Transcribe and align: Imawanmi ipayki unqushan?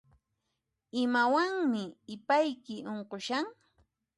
Imawanmi 1.01 1.83
ipayki 2.15 2.75
unqushan? 2.91 3.45